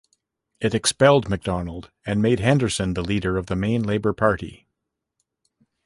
It 0.59 0.73
expelled 0.73 1.29
MacDonald 1.29 1.91
and 2.07 2.23
made 2.23 2.39
Henderson 2.39 2.95
the 2.95 3.03
leader 3.03 3.37
of 3.37 3.45
the 3.45 3.55
main 3.55 3.83
Labour 3.83 4.13
party. 4.13 4.65